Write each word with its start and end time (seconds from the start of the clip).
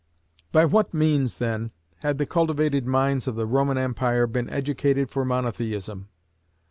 By 0.51 0.65
what 0.65 0.95
means, 0.95 1.37
then, 1.37 1.69
had 1.99 2.17
the 2.17 2.25
cultivated 2.25 2.87
minds 2.87 3.27
of 3.27 3.35
the 3.35 3.45
Roman 3.45 3.77
Empire 3.77 4.25
been 4.25 4.49
educated 4.49 5.11
for 5.11 5.23
Monotheism? 5.23 6.07